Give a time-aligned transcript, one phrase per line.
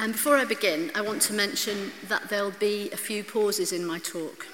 [0.00, 3.84] And before I begin, I want to mention that there'll be a few pauses in
[3.84, 4.46] my talk.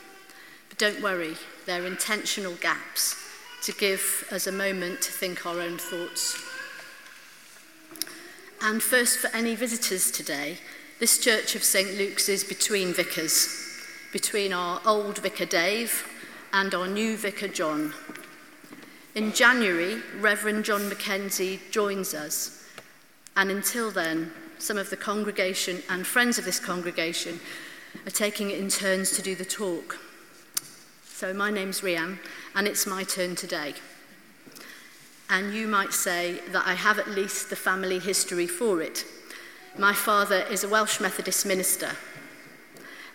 [0.71, 1.35] But don't worry,
[1.67, 3.15] they're intentional gaps
[3.65, 6.35] to give us a moment to think our own thoughts.
[8.63, 10.57] And first, for any visitors today,
[10.99, 11.99] this Church of St.
[11.99, 13.83] Luke's is between vicars,
[14.15, 16.09] between our old vicar Dave
[16.55, 17.93] and our new vicar John.
[19.15, 22.67] In January, Reverend John Mackenzie joins us,
[23.37, 27.41] and until then, some of the congregation and friends of this congregation
[28.07, 29.99] are taking it in turns to do the talk.
[31.05, 32.19] So, my name's Riam,
[32.55, 33.75] and it's my turn today.
[35.31, 39.05] And you might say that I have at least the family history for it.
[39.79, 41.93] My father is a Welsh Methodist minister,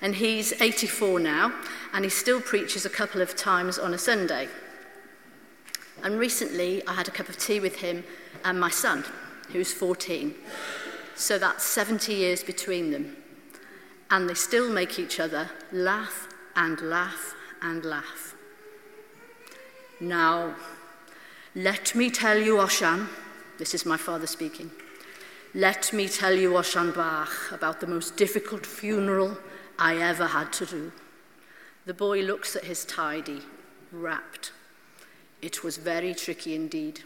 [0.01, 1.53] and he's 84 now,
[1.93, 4.47] and he still preaches a couple of times on a Sunday.
[6.03, 8.03] And recently, I had a cup of tea with him
[8.45, 9.03] and my son,
[9.51, 10.33] who's 14.
[11.19, 13.17] So that's 70 years between them.
[14.09, 18.35] And they still make each other laugh and laugh and laugh.
[19.99, 20.55] Now,
[21.53, 23.09] let me tell you, Osian,
[23.57, 24.71] this is my father speaking.
[25.53, 29.37] Let me tell you, Osian Bach, about the most difficult funeral
[29.77, 30.91] I ever had to do.
[31.85, 33.41] The boy looks at his taid,
[33.91, 34.53] rapt.
[35.41, 37.01] It was very tricky indeed.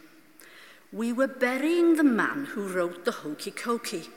[0.94, 4.10] We were burying the man who wrote the Hokey Cokey,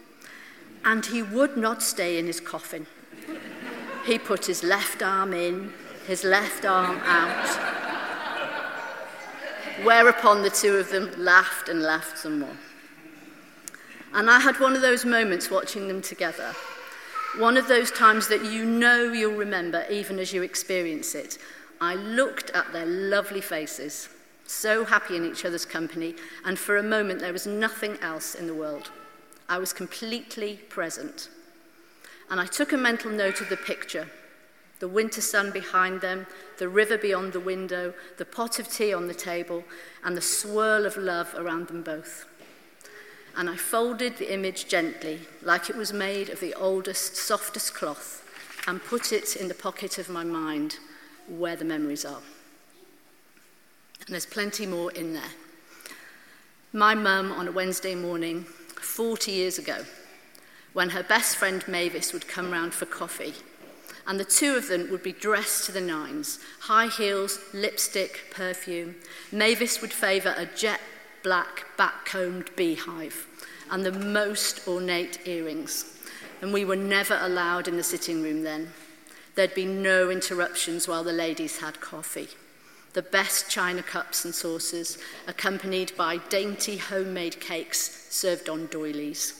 [0.84, 2.86] and he would not stay in his coffin.
[4.04, 5.72] He put his left arm in,
[6.06, 7.48] his left arm out.
[9.84, 12.58] Whereupon the two of them laughed and laughed some more.
[14.12, 16.52] And I had one of those moments watching them together.
[17.38, 21.38] One of those times that you know you'll remember even as you experience it.
[21.80, 24.10] I looked at their lovely faces
[24.46, 28.46] so happy in each other's company, and for a moment there was nothing else in
[28.46, 28.90] the world.
[29.48, 31.28] I was completely present.
[32.30, 34.08] And I took a mental note of the picture
[34.78, 36.26] the winter sun behind them,
[36.58, 39.64] the river beyond the window, the pot of tea on the table,
[40.04, 42.26] and the swirl of love around them both.
[43.36, 48.22] And I folded the image gently, like it was made of the oldest, softest cloth,
[48.66, 50.78] and put it in the pocket of my mind
[51.26, 52.20] where the memories are.
[54.06, 55.32] And there's plenty more in there.
[56.72, 59.84] My mum, on a Wednesday morning, 40 years ago,
[60.72, 63.34] when her best friend Mavis would come round for coffee,
[64.06, 68.94] and the two of them would be dressed to the nines high heels, lipstick, perfume.
[69.32, 70.80] Mavis would favour a jet
[71.24, 73.26] black, back combed beehive
[73.70, 75.98] and the most ornate earrings.
[76.40, 78.72] And we were never allowed in the sitting room then.
[79.34, 82.28] There'd be no interruptions while the ladies had coffee
[82.96, 84.96] the best china cups and saucers,
[85.26, 89.34] accompanied by dainty homemade cakes served on doilies.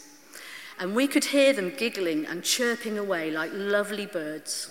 [0.79, 4.69] And we could hear them giggling and chirping away like lovely birds.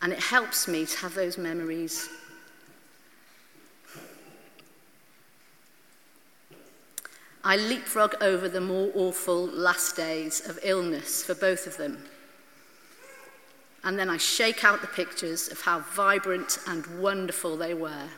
[0.00, 2.08] And it helps me to have those memories.
[7.44, 11.98] I leapfrog over the more awful last days of illness for both of them
[13.84, 18.08] and then I shake out the pictures of how vibrant and wonderful they were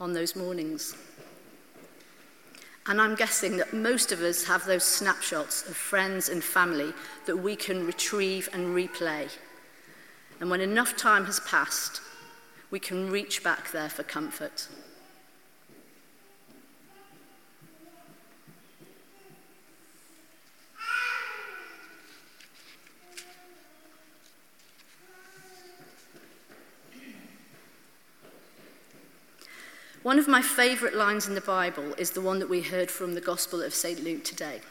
[0.00, 0.96] on those mornings.
[2.86, 6.92] And I'm guessing that most of us have those snapshots of friends and family
[7.26, 9.30] that we can retrieve and replay.
[10.40, 12.00] And when enough time has passed,
[12.70, 14.68] we can reach back there for comfort.
[30.08, 33.12] One of my favourite lines in the Bible is the one that we heard from
[33.12, 34.02] the Gospel of St.
[34.02, 34.62] Luke today.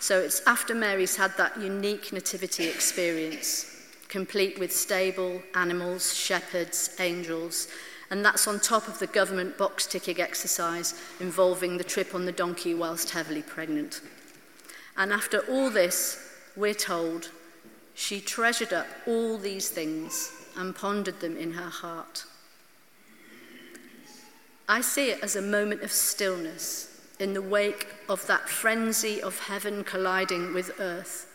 [0.00, 3.76] So it's after Mary's had that unique nativity experience,
[4.08, 7.68] complete with stable, animals, shepherds, angels,
[8.08, 12.32] and that's on top of the government box ticking exercise involving the trip on the
[12.32, 14.00] donkey whilst heavily pregnant.
[14.96, 17.28] And after all this, we're told
[17.94, 22.24] she treasured up all these things and pondered them in her heart.
[24.72, 26.88] I see it as a moment of stillness
[27.20, 31.30] in the wake of that frenzy of heaven colliding with earth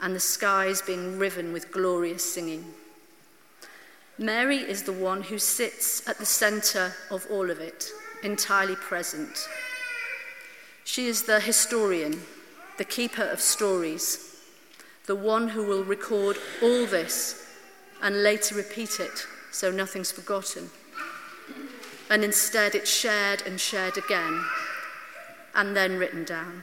[0.00, 2.64] and the skies being riven with glorious singing.
[4.16, 7.90] Mary is the one who sits at the center of all of it,
[8.22, 9.46] entirely present.
[10.84, 12.22] She is the historian,
[12.78, 14.34] the keeper of stories,
[15.04, 17.46] the one who will record all this
[18.00, 20.70] and later repeat it so nothing's forgotten
[22.10, 24.44] and instead it's shared and shared again
[25.54, 26.62] and then written down.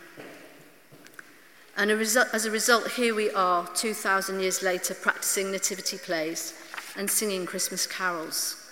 [1.77, 6.53] And as a result, here we are, 2,000 years later, practicing nativity plays
[6.95, 8.65] and singing Christmas carols.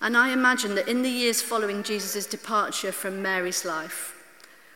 [0.00, 4.14] And I imagine that in the years following Jesus' departure from Mary's life,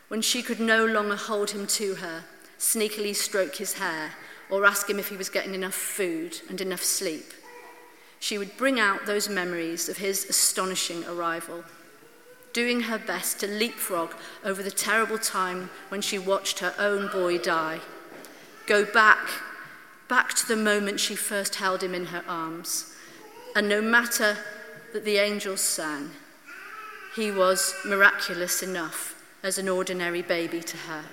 [0.09, 2.23] when she could no longer hold him to her,
[2.57, 4.11] sneakily stroke his hair,
[4.49, 7.31] or ask him if he was getting enough food and enough sleep,
[8.19, 11.63] she would bring out those memories of his astonishing arrival
[12.53, 14.11] doing her best to leapfrog
[14.43, 17.79] over the terrible time when she watched her own boy die.
[18.65, 19.29] Go back,
[20.07, 22.93] back to the moment she first held him in her arms.
[23.55, 24.37] And no matter
[24.93, 26.11] that the angels sang,
[27.15, 31.05] he was miraculous enough as an ordinary baby to her.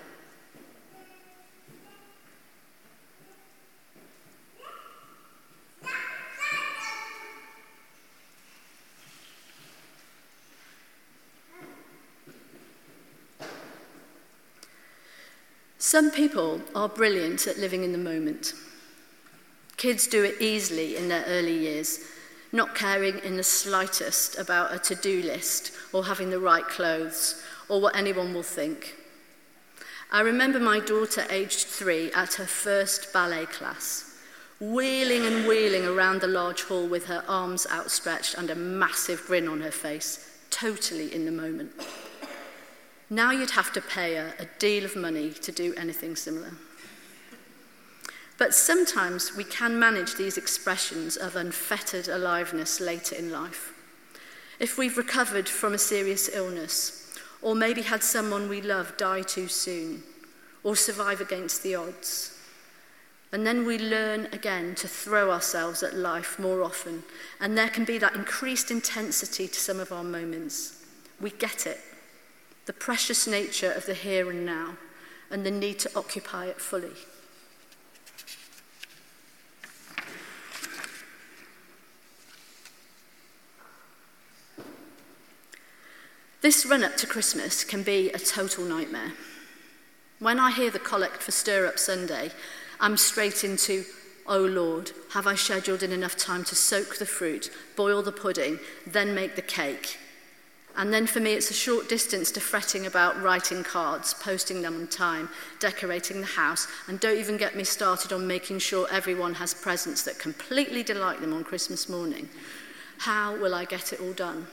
[15.87, 18.55] Some people are brilliant at living in the moment.
[19.77, 22.01] Kids do it easily in their early years,
[22.51, 27.41] not caring in the slightest about a to do list or having the right clothes
[27.69, 28.97] or what anyone will think.
[30.11, 34.19] I remember my daughter, aged three, at her first ballet class,
[34.59, 39.47] wheeling and wheeling around the large hall with her arms outstretched and a massive grin
[39.47, 41.71] on her face, totally in the moment.
[43.09, 46.53] Now you'd have to pay her a deal of money to do anything similar.
[48.39, 53.73] But sometimes we can manage these expressions of unfettered aliveness later in life.
[54.59, 59.49] If we've recovered from a serious illness, or maybe had someone we love die too
[59.49, 60.03] soon,
[60.65, 62.33] or survive against the odds.
[63.33, 67.05] And then we learn again to throw ourselves at life more often,
[67.41, 70.85] and there can be that increased intensity to some of our moments.
[71.21, 71.79] We get it
[72.67, 74.77] the precious nature of the here and now,
[75.31, 76.93] and the need to occupy it fully.
[86.43, 89.15] This run up to Christmas can be a total nightmare.
[90.19, 92.31] When I hear the collect for Stir Up Sunday,
[92.79, 93.85] I'm straight into,
[94.27, 98.59] Oh Lord, have I scheduled in enough time to soak the fruit, boil the pudding,
[98.87, 99.99] then make the cake?
[100.77, 104.77] And then for me, it's a short distance to fretting about writing cards, posting them
[104.77, 109.35] on time, decorating the house, and don't even get me started on making sure everyone
[109.35, 112.29] has presents that completely delight them on Christmas morning.
[112.99, 114.47] How will I get it all done?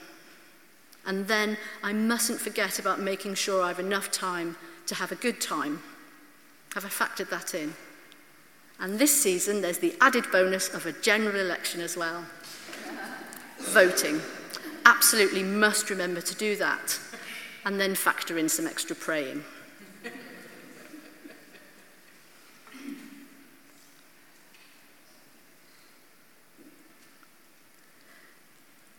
[1.05, 4.55] And then I mustn't forget about making sure I have enough time
[4.87, 5.81] to have a good time.
[6.73, 7.73] Have I factored that in?
[8.79, 12.23] And this season, there's the added bonus of a general election as well
[13.59, 14.21] voting
[14.85, 16.99] absolutely must remember to do that
[17.65, 19.43] and then factor in some extra praying.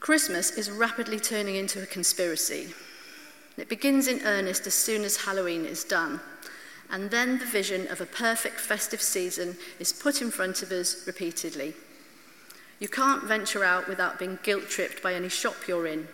[0.00, 2.75] Christmas is rapidly turning into a conspiracy.
[3.56, 6.20] It begins in earnest as soon as Halloween is done,
[6.90, 11.06] and then the vision of a perfect festive season is put in front of us
[11.06, 11.72] repeatedly.
[12.81, 16.09] You can't venture out without being guilt tripped by any shop you're in,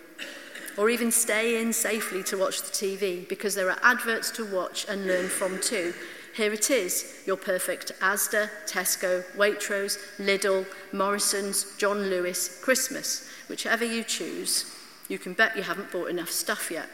[0.77, 4.85] or even stay in safely to watch the TV because there are adverts to watch
[4.87, 5.93] and learn from too.
[6.35, 13.27] Here it is, your perfect Asda, Tesco, Waitrose, Lidl, Morrison's, John Lewis, Christmas.
[13.49, 14.73] Whichever you choose,
[15.09, 16.87] you can bet you haven't bought enough stuff yet.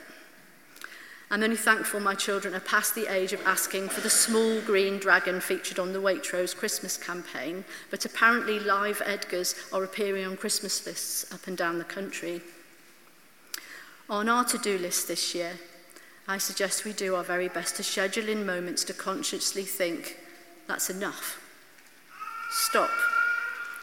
[1.30, 4.98] I'm only thankful my children are past the age of asking for the small green
[4.98, 10.86] dragon featured on the Waitrose Christmas campaign, but apparently live Edgars are appearing on Christmas
[10.86, 12.42] lists up and down the country.
[14.10, 15.54] On our to do list this year,
[16.30, 20.18] I suggest we do our very best to schedule in moments to consciously think
[20.66, 21.42] that's enough.
[22.52, 22.92] Stop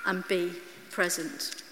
[0.07, 0.53] and be
[0.91, 1.64] present.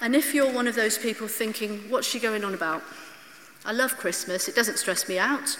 [0.00, 2.82] And if you're one of those people thinking, what's she going on about?
[3.64, 5.58] I love Christmas, it doesn't stress me out.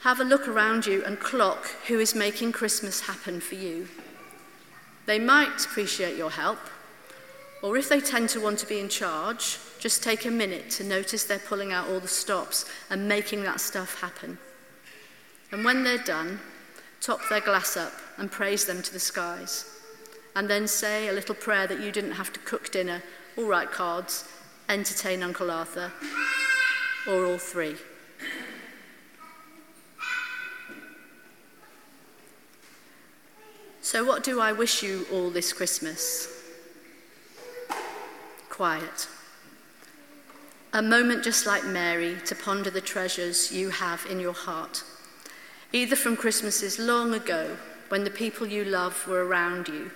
[0.00, 3.88] Have a look around you and clock who is making Christmas happen for you.
[5.06, 6.58] They might appreciate your help,
[7.62, 10.84] or if they tend to want to be in charge, just take a minute to
[10.84, 14.38] notice they're pulling out all the stops and making that stuff happen.
[15.50, 16.38] And when they're done,
[17.00, 19.74] top their glass up and praise them to the skies
[20.36, 23.02] and then say a little prayer that you didn't have to cook dinner
[23.36, 24.28] or write cards,
[24.68, 25.92] entertain Uncle Arthur,
[27.08, 27.76] or all three.
[33.82, 36.28] So, what do I wish you all this Christmas?
[38.48, 39.08] Quiet.
[40.72, 44.82] A moment just like Mary to ponder the treasures you have in your heart,
[45.72, 47.56] either from Christmases long ago
[47.88, 49.92] when the people you love were around you,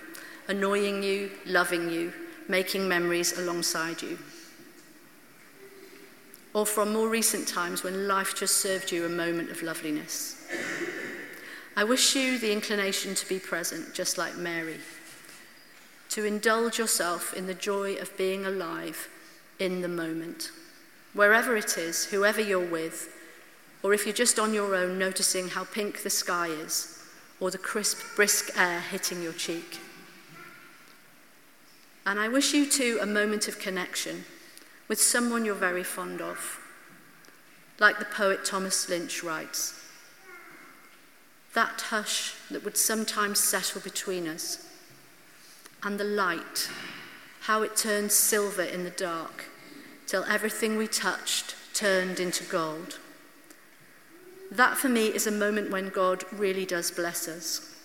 [0.49, 2.11] annoying you, loving you,
[2.49, 4.17] making memories alongside you,
[6.53, 10.45] or from more recent times when life just served you a moment of loveliness.
[11.77, 14.79] I wish you the inclination to be present, just like Mary,
[16.09, 19.07] to indulge yourself in the joy of being alive
[19.59, 20.51] in the moment
[21.13, 23.15] wherever it is, whoever you're with,
[23.83, 27.03] or if you're just on your own noticing how pink the sky is,
[27.39, 29.79] or the crisp, brisk air hitting your cheek.
[32.09, 34.25] And I wish you too a moment of connection
[34.87, 36.59] with someone you're very fond of,
[37.77, 39.79] like the poet Thomas Lynch writes.
[41.53, 44.67] That hush that would sometimes settle between us,
[45.83, 46.67] and the light,
[47.41, 49.45] how it turned silver in the dark
[50.07, 52.97] till everything we touched turned into gold.
[54.49, 57.75] That for me is a moment when God really does bless us.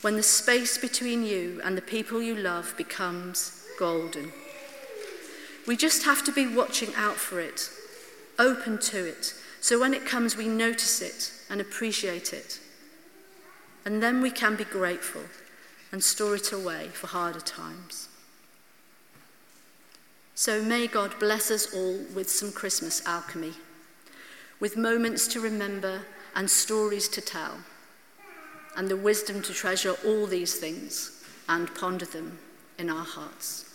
[0.00, 4.32] When the space between you and the people you love becomes golden.
[5.66, 7.70] We just have to be watching out for it,
[8.38, 12.60] open to it, so when it comes, we notice it and appreciate it.
[13.84, 15.22] And then we can be grateful
[15.92, 18.08] and store it away for harder times.
[20.34, 23.54] So may God bless us all with some Christmas alchemy,
[24.60, 26.02] with moments to remember
[26.36, 27.58] and stories to tell,
[28.78, 32.38] and the wisdom to treasure all these things and ponder them
[32.78, 33.67] in our hearts.